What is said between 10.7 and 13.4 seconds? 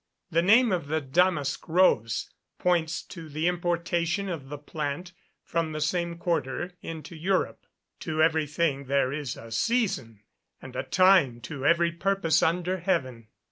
a time to every purpose under heaven."